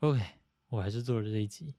[0.00, 0.18] OK，
[0.70, 1.74] 我还是做了这一集。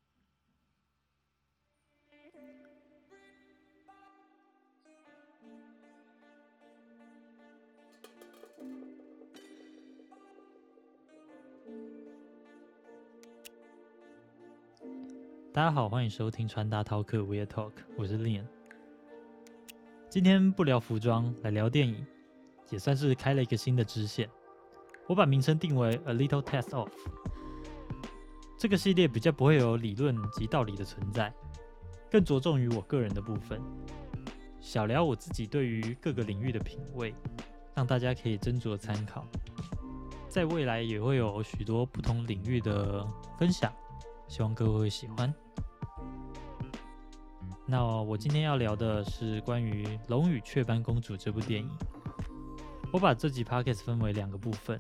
[15.52, 18.46] 大家好，欢迎收听穿搭饕客 Weird Talk，我是 Lian。
[20.12, 22.06] 今天不聊服装，来聊电影，
[22.70, 24.30] 也算是开了一个新的支线。
[25.08, 26.92] 我把名称定为 A Little Test Of。
[28.62, 31.34] 这个系列比较不会有理论及道理的存在，
[32.12, 33.60] 更着重于我个人的部分，
[34.60, 37.12] 小聊我自己对于各个领域的品味，
[37.74, 39.26] 让大家可以斟酌参考。
[40.30, 43.04] 在未来也会有许多不同领域的
[43.40, 43.74] 分享，
[44.28, 45.34] 希望各位会喜欢。
[47.66, 51.68] 那我今天要聊的是关于《龙与雀斑公主》这部电影。
[52.94, 54.80] 我把这集 podcast 分为两个部分。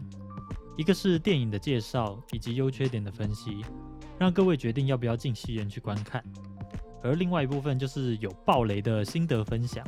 [0.82, 3.64] 一个是电影的介绍以及优缺点的分析，
[4.18, 6.20] 让各位决定要不要进戏院去观看；
[7.04, 9.86] 而另外一部分就是有爆雷的心得分享，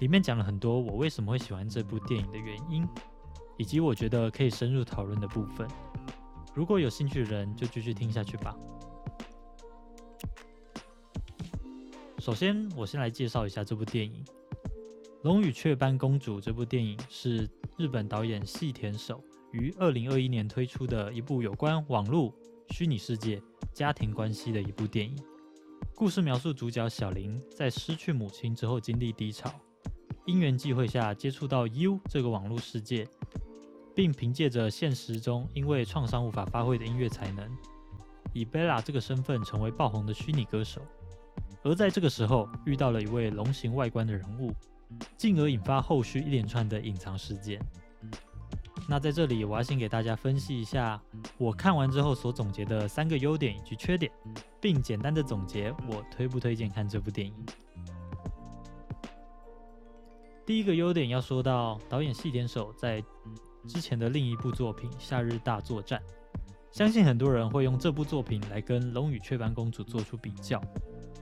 [0.00, 2.84] 里面讲了很多我为什么会喜欢这部电影的原因，
[3.56, 5.68] 以及我觉得可以深入讨论的部分。
[6.52, 8.56] 如果有兴趣的人就继续听下去吧。
[12.18, 14.24] 首先，我先来介绍一下这部电影
[15.22, 16.40] 《龙与雀斑公主》。
[16.40, 19.22] 这部电影是日本导演细田守。
[19.52, 22.34] 于二零二一年推出的一部有关网络、
[22.70, 23.40] 虚拟世界、
[23.72, 25.16] 家庭关系的一部电影。
[25.94, 29.52] 故事描述主角小林在失去母亲之后经历低潮，
[30.26, 33.06] 因缘际会下接触到 U 这个网络世界，
[33.94, 37.46] 并凭借着现实中因为创伤无法发挥的音乐才能，
[38.32, 40.80] 以 Bella 这个身份成为爆红的虚拟歌手。
[41.62, 44.50] 而在这个时候遇到了一位龙形外观的人物，
[45.18, 47.60] 进而引发后续一连串的隐藏事件。
[48.88, 51.00] 那在这里，我要先给大家分析一下
[51.38, 54.12] 我看完之后所总结的三个优点以及缺点，
[54.60, 57.34] 并简单的总结我推不推荐看这部电影。
[60.44, 63.02] 第一个优点要说到导演细田守在
[63.66, 65.98] 之前的另一部作品《夏日大作战》，
[66.70, 70.60] 相信很多人会用这部作品来跟《龙与雀斑公主》做出比较。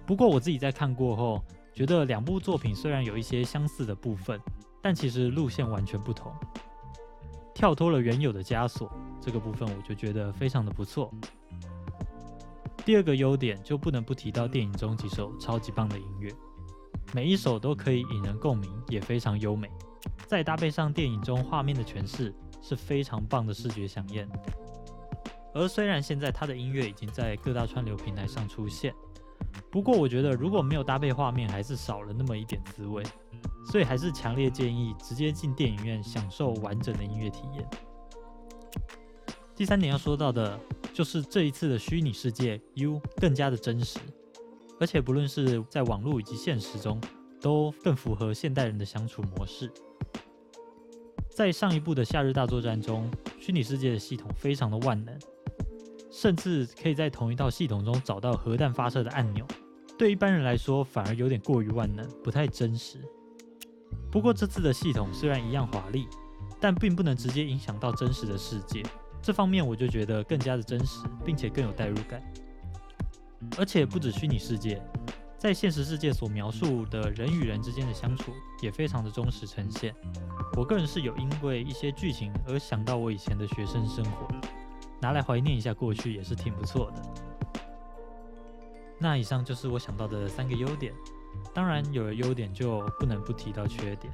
[0.07, 4.41] 不过我自己在看过后，觉得两部作品虽然有一些相似的部分，
[4.83, 6.33] 但其实路线完全不同。
[7.61, 8.91] 跳脱了原有的枷锁，
[9.21, 11.13] 这个部分我就觉得非常的不错。
[12.87, 16.33] 第二个优点就不能不提到电影中几首超级棒的音乐，
[17.13, 19.71] 每一首都可以引人共鸣，也非常优美。
[20.27, 24.27] 再搭配上电影中画面的诠释，是非常棒的视觉响应。
[25.53, 28.95] 而虽然现在它的音乐已经在各大串流平台上出现，
[29.71, 33.05] 不过我觉得如果没有搭配画面，还是少了那么一点滋味。
[33.65, 37.69] 所以还是强烈建议直接进电影院享受完整的音乐体验。
[39.55, 40.59] 第三点要说到的
[40.93, 43.99] 就是这一次的虚拟世界 U 更加的真实，
[44.81, 47.01] 而且不论是在网络以及现实中，
[47.41, 49.71] 都更符合现代人的相处模式。
[51.29, 55.17] 在上一部的夏日大作战中，虚拟世界的系统非常的万能，
[56.11, 59.47] 甚至可以在同一套系统中找到核弹发射的按钮。
[59.99, 62.99] 对一般人来说，反而有点过于万能，不太真实。
[64.11, 66.09] 不过这次的系统虽然一样华丽，
[66.61, 68.83] 但并不能直接影响到真实的世界。
[69.23, 72.23] 这方面我就觉得更加的真实，并且更有代入感。
[73.59, 74.83] 而且不止虚拟世界，
[75.39, 79.95] 在现实世界所描述的人与人之间的相处也非常的忠实呈现。
[80.57, 84.27] 我个人是有因为一些剧情而想到我以前的学生生活，
[85.01, 87.03] 拿来怀念一下过去也是挺不错的。
[88.99, 90.93] 那以上就是我想到的三个优点。
[91.53, 94.13] 当然，有了优点就不能不提到缺点。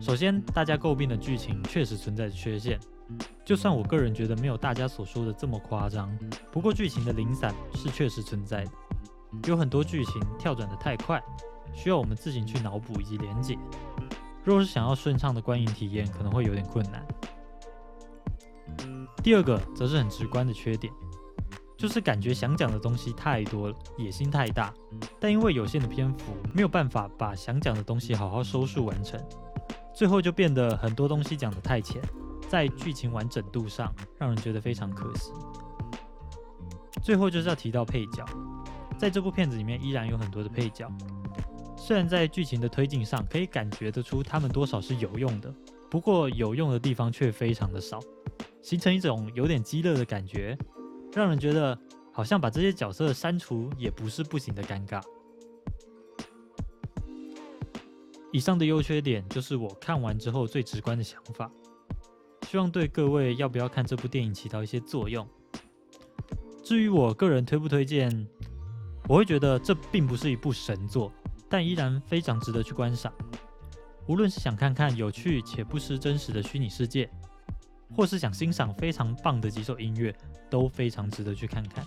[0.00, 2.80] 首先，大家诟病的剧情确实存在着缺陷，
[3.44, 6.16] 就算我个人觉得没有大家所说的这么夸张，
[6.50, 8.70] 不过剧情的零散是确实存在的，
[9.46, 11.22] 有很多剧情跳转的太快，
[11.72, 13.56] 需要我们自行去脑补以及连结。
[14.42, 17.06] 若是想要顺畅的观影体验，可能会有点困难。
[19.22, 20.92] 第二个则是很直观的缺点。
[21.84, 24.72] 就是感觉想讲的东西太多了，野心太大，
[25.20, 29.22] 但因为有限的篇幅，没有办法把想讲的东西好好收束完成，
[29.94, 32.00] 最后就变得很多东西讲得太浅，
[32.48, 35.30] 在剧情完整度上让人觉得非常可惜。
[37.02, 38.24] 最后就是要提到配角，
[38.96, 40.90] 在这部片子里面依然有很多的配角，
[41.76, 45.54] 虽然在剧情的推进上可以感觉得出他们多少是有用的，
[45.90, 48.00] 不过有用的地方却非常的少，
[48.62, 50.56] 形成一种有点鸡肋的感觉。
[51.14, 51.78] 让人觉得
[52.12, 55.00] 好像把这些角色删除也不是不行的尴尬。
[58.32, 61.48] 以上的优缺点就是我看完之后最直观的想法，
[62.48, 65.24] 希望对各位要不要看这部电影起到一些作用。
[66.64, 68.26] 至于我个人推不推荐，
[69.08, 71.12] 我会觉得这并不是一部神作，
[71.48, 73.12] 但依然非常值得去观赏。
[74.08, 77.08] 无论是想看看有趣且不失真实的虚拟世界，
[77.94, 80.14] 或是想欣赏非常棒的几首音乐，
[80.50, 81.84] 都非常值得去看看。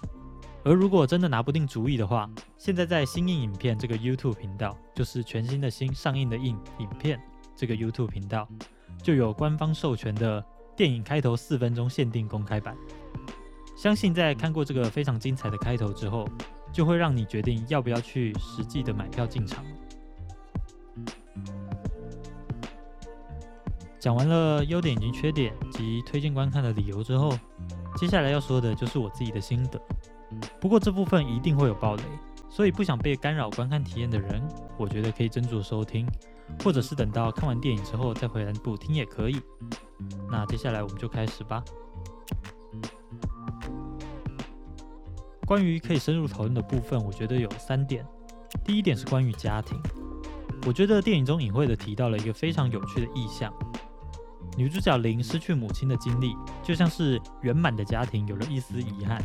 [0.63, 7.19] 而如果真的拿不定主意的话，现在在新映影片这个 YouTube 频道，就是全新的新上映的映影片
[7.55, 8.47] 这个 YouTube 频道，
[9.01, 10.43] 就有官方授权的
[10.75, 12.75] 电影开头四分钟限定公开版。
[13.77, 16.27] 相信在看过这个非常精彩的开头之后，
[16.73, 19.63] 就会让你决定要不要去实际的买票进场。
[23.99, 27.37] 讲完了优点以及缺点及推荐观看的理由之后，
[27.95, 29.81] 接下来要说的就是我自己的心得。
[30.61, 32.03] 不过这部分一定会有暴雷，
[32.49, 34.41] 所以不想被干扰观看体验的人，
[34.77, 36.05] 我觉得可以斟酌收听，
[36.63, 39.41] 或者是等到看完电影之后再回来补听也可以。
[40.29, 41.63] 那接下来我们就开始吧。
[45.45, 48.05] 关于可以深入讨论的部分，我觉得有三点。
[48.63, 49.79] 第一点是关于家庭，
[50.67, 53.51] 我觉得电影中隐晦的提到了一个非常有趣的意象。
[54.55, 59.21] 女主角林失去母亲的经历，就像是圆满的家庭有了一丝遗憾，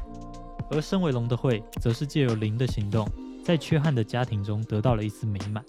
[0.70, 3.08] 而身为龙的慧，则是借由林的行动，
[3.44, 5.64] 在缺憾的家庭中得到了一丝美满。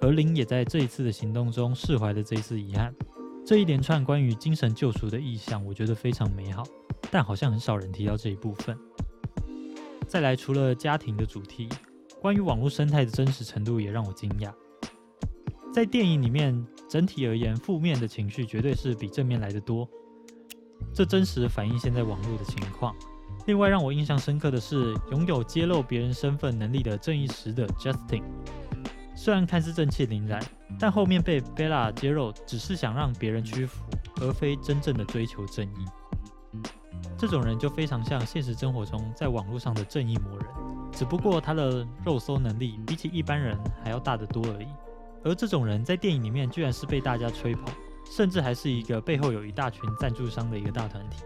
[0.00, 2.94] 而林也在这一次的行动中释怀了这一丝遗憾。
[3.46, 6.62] 这一连串关于精神救赎的意象，我觉得非常美好，
[7.10, 8.76] 但好像很少人提到这一部分。
[10.06, 11.68] 再来，除了家庭的主题，
[12.20, 14.52] 关于网络生态的真实程度也让我惊讶。
[15.72, 16.66] 在电影里面。
[16.96, 19.86] 整体而言，负面的情绪绝对是比正面来的多。
[20.94, 22.96] 这真实反映现在网络的情况。
[23.46, 28.22] 另外，让我印象深刻的是，拥有揭露别人身份能力的正义使者 Justin，
[29.14, 30.42] 虽然看似正气凛然，
[30.80, 33.84] 但后面被 Bella 揭露，只是想让别人屈服，
[34.22, 35.84] 而非真正的追求正义。
[37.18, 40.46] 这种人就非常像现实生活中在网络上的正义魔人，
[40.92, 43.54] 只不过他的肉搜能力比起一般人
[43.84, 44.66] 还要大得多而已。
[45.24, 47.64] 而这种人在电影里面居然是被大家吹捧，
[48.10, 51.24] 甚至还是一个背后有一大群赞助商的一个大团体，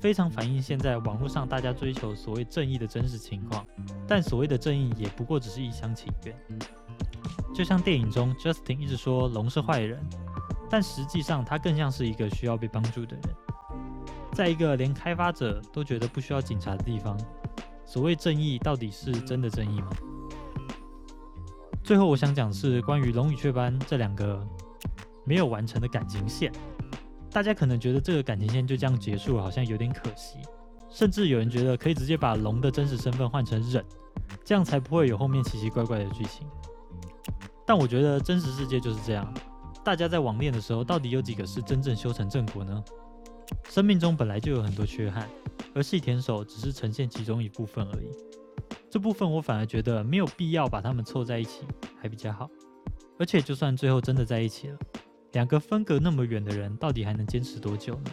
[0.00, 3.66] 非常反映现在网络上大家追求所谓正义的真实情况。
[4.06, 6.36] 但所谓的正义也不过只是一厢情愿。
[7.54, 9.98] 就像电影中 Justin 一直说龙是坏人，
[10.68, 13.22] 但实际上他更像是一个需要被帮助的人。
[14.32, 17.18] 在一个连开发者都觉得不需要警察的地方，
[17.84, 19.90] 所谓正义到底是真的正义吗？
[21.92, 24.42] 最后，我想讲的是关于龙与雀斑这两个
[25.26, 26.50] 没有完成的感情线。
[27.30, 30.38] 大家可能觉得这个感情线就这样结束了，好像有点可惜。
[30.88, 33.84] 甚至有人觉得可以直接把龙的真实身份换成忍，
[34.42, 36.46] 这样才不会有后面奇奇怪怪的剧情。
[37.66, 39.30] 但我觉得真实世界就是这样，
[39.84, 42.82] 大家在网恋的时候，到底有几个是真正修成正果呢？
[43.68, 45.28] 生命中本来就有很多缺憾，
[45.74, 48.31] 而细田守只是呈现其中一部分而已。
[48.92, 51.64] 这部分我反而觉得没有必要把他们凑在一起，
[51.98, 52.50] 还比较好。
[53.18, 54.78] 而且就算最后真的在一起了，
[55.32, 58.10] 两个分隔那么远的人，到底还能坚持多久呢？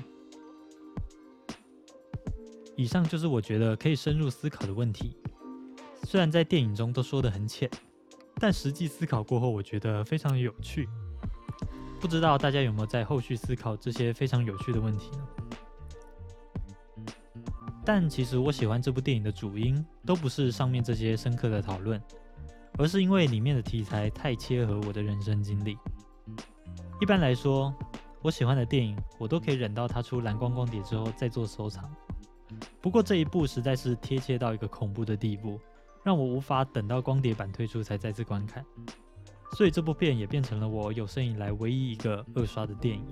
[2.78, 5.18] 以上就是我觉得可以深入思考的问题。
[6.04, 7.70] 虽然在电影中都说得很浅，
[8.36, 10.88] 但实际思考过后，我觉得非常有趣。
[12.00, 15.28] 不知道大家有没有在后续思考这些非常有趣的问题呢？
[17.92, 22.00] 但其实我喜欢这部电影的主因，都不是上面这些深刻的讨论，
[22.78, 25.76] 而是因为里面的题材太切合我的人生经历。
[27.02, 27.74] 一般来说，
[28.22, 31.92] 我喜欢的电影，我都可以忍到它出蓝光光碟之后再做收藏。
[32.80, 35.60] 不过这一部实在是贴切到一个恐怖的地步，
[36.04, 38.64] 让我无法等到光碟版推出才再次观看。
[39.54, 43.04] 所以这部片也变成了我有生以来唯一一个二刷的电影。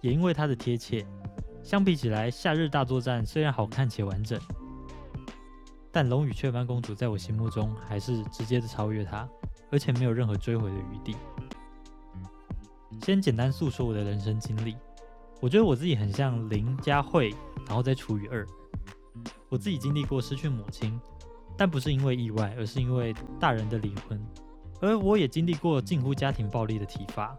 [0.00, 1.06] 也因为它的贴切。
[1.68, 4.40] 相比起来，《夏日大作战》虽然好看且完整，
[5.92, 9.28] 但《龙与雀斑公主》在我心目中还是直接的超越它，
[9.70, 11.14] 而且没有任何追回的余地。
[13.02, 14.78] 先简单诉说我的人生经历，
[15.42, 17.34] 我觉得我自己很像林佳慧，
[17.66, 18.46] 然后再除以二。
[19.50, 20.98] 我自己经历过失去母亲，
[21.54, 24.18] 但不是因为意外，而是因为大人的离婚。
[24.80, 27.36] 而我也经历过近乎家庭暴力的体罚，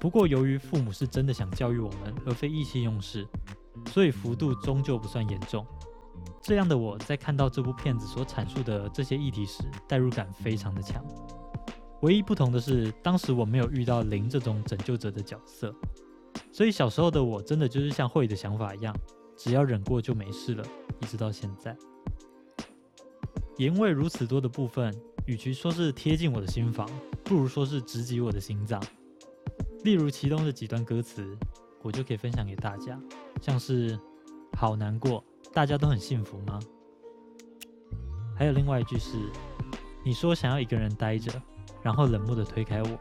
[0.00, 3.24] 不过由于父母是真的想教育我们，而非意气用事。
[3.86, 5.66] 所以幅度终究不算严重。
[6.40, 11.04] 这样的我在看到这部片子所阐述的这些议题时，代入感非常的强。
[12.02, 15.74] 唯一不同的是，当时我没有遇到灵这种拯救者的角色，
[16.52, 18.94] 所以小时候的我真的就是像慧的想法一样，
[19.36, 20.64] 只要忍过就没事了，
[21.00, 21.76] 一直到现在。
[23.56, 24.94] 也因为如此多的部分，
[25.26, 26.88] 与其说是贴近我的心房，
[27.24, 28.82] 不如说是直击我的心脏。
[29.84, 31.36] 例如其中的几段歌词。
[31.82, 32.98] 我就可以分享给大家，
[33.40, 33.98] 像是
[34.56, 36.58] 好难过，大家都很幸福吗？
[38.36, 39.16] 还有另外一句是
[40.04, 41.32] ：“你说想要一个人待着，
[41.82, 42.98] 然后冷漠的推开我，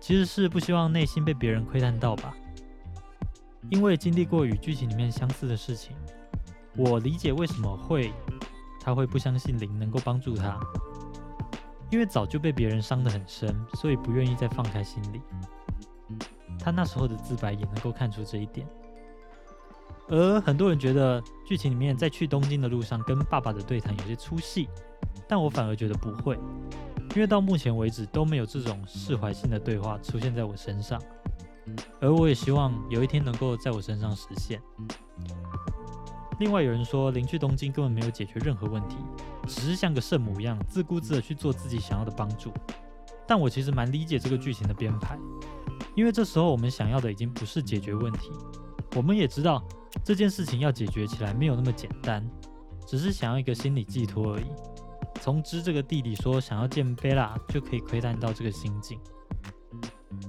[0.00, 2.34] 其实是不希望内心被别人窥探到吧？
[3.70, 5.96] 因为经历过与剧情里面相似的事情，
[6.76, 8.12] 我理解为什么会
[8.80, 10.60] 他会不相信灵能够帮助他，
[11.90, 15.22] 因为早就被别人伤得很深，所以不愿意再放开心里。
[16.58, 18.66] 他那时候的自白也能够看出这一点。”
[20.08, 24.68] 而很多人觉得剧情里面在去东京的路上跟爸爸的对谈有些出戏，
[25.26, 26.38] 但我反而觉得不会，
[27.14, 31.00] 因为到目前为止都没有这种释怀性的对话出现在我身上，
[32.00, 34.60] 而我也希望有一天能够在我身上实现。
[36.38, 38.96] 另外有人说邻去东京根本没有解决任何问题，
[39.46, 42.52] 只是像个圣母一样自顾自的去做自己想要的帮助，
[43.26, 45.18] 但我其实蛮理解这个剧情的编排，
[45.94, 48.30] 因为这时候我们想要的已经不是解决问题，
[48.96, 49.62] 我们也知道。
[50.04, 52.28] 这件事情要解决起来没有那么简单，
[52.84, 54.46] 只是想要一个心理寄托而已。
[55.20, 58.98] 从知这个弟弟说想要见贝拉，就可以窥探到这个心境。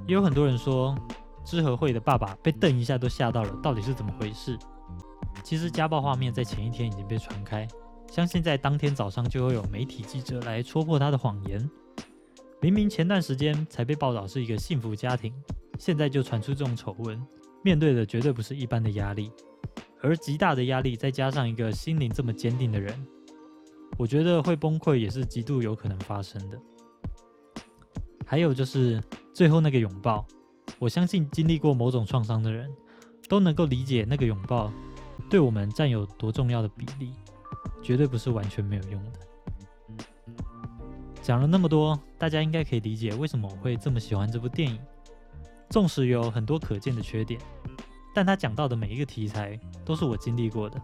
[0.07, 0.95] 也有很多人说，
[1.43, 4.55] 知和会的爸爸被瞪一下都吓到了，到底是怎么回事？
[5.43, 7.67] 其实家暴画面在前一天已经被传开，
[8.11, 11.69] 相信在当天早上就会有媒体记者来戳破他的谎言。
[12.65, 15.31] 明明前段时间才被报道是一个幸福家庭，
[15.77, 17.23] 现在就传出这种丑闻，
[17.63, 19.31] 面对的绝对不是一般的压力。
[20.01, 22.91] 而极大的压力，再加上一个心灵这么坚定的人，
[23.99, 26.59] 我觉得会崩溃也是极度有可能发生的。
[28.25, 28.99] 还有就是
[29.31, 30.25] 最后那个拥抱，
[30.79, 32.67] 我相信经历过某种创伤的人
[33.29, 34.73] 都能够理解那个拥抱
[35.29, 37.13] 对我们占有多重要的比例，
[37.83, 39.19] 绝对不是完全没有用的。
[41.25, 44.79] 讲了那么多，大家应该可以理解为什么我会这么喜欢这部电影，
[45.71, 47.41] 纵使有很多可见的缺点。
[48.13, 50.79] 但他讲到的每一个题材都是我经历过的。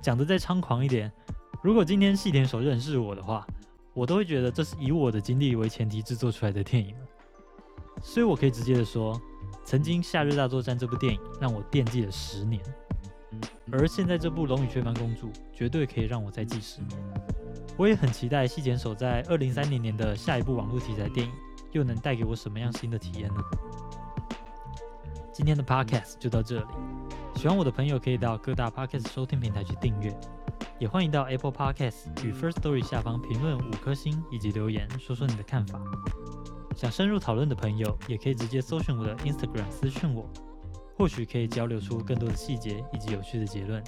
[0.00, 1.12] 讲的再猖狂一点，
[1.62, 3.46] 如果今天细田守认识我的话，
[3.92, 6.94] 我都会觉得这是以我的经历为前提制作出来的电影。
[8.02, 9.20] 所以我可以直接的说，
[9.66, 12.58] 曾经《夏日大作战》这部电影让我惦记了十年，
[13.70, 17.27] 而现在这部《龙与雀斑公主》绝对可以让我再记十年。
[17.78, 21.32] 我也很期待细剪手在二零三零年的下一部网络题材电影
[21.70, 23.40] 又能带给我什么样新的体验呢？
[25.32, 26.66] 今天的 podcast 就到这里，
[27.36, 30.12] 喜欢我的朋友可以到各大 podcast 收听平台去订阅，
[30.80, 35.80] 也欢迎到 Apple Podcast 与 First Story 下方评论五颗星以及留言，说说你的看法。
[36.74, 40.28] 想深入讨论的朋友，也可以直接搜寻我的 Instagram 私讯我，
[40.96, 43.80] 或许可以交流出更多的细节以及有趣的结论。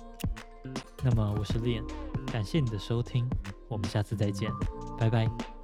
[1.03, 1.85] 那么我是 Lian，
[2.31, 3.29] 感谢你的收听，
[3.71, 4.51] 我们下次再见，
[4.99, 5.60] 拜拜。